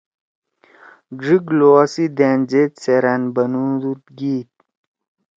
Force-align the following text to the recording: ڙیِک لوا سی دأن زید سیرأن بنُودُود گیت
ڙیِک 1.21 1.45
لوا 1.59 1.83
سی 1.93 2.05
دأن 2.17 2.39
زید 2.51 2.71
سیرأن 2.83 3.21
بنُودُود 3.33 4.03
گیت 4.17 4.51